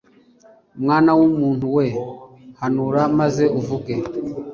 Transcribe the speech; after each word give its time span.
mwana 0.83 1.11
w 1.19 1.21
umuntu 1.29 1.65
we 1.75 1.87
hanura 2.59 3.01
maze 3.19 3.43
uvuge 3.59 3.93